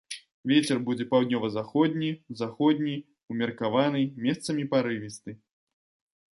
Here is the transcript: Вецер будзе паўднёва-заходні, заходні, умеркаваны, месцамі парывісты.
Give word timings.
Вецер 0.51 0.77
будзе 0.87 1.05
паўднёва-заходні, 1.11 2.09
заходні, 2.41 2.95
умеркаваны, 3.35 4.01
месцамі 4.27 4.69
парывісты. 4.75 5.41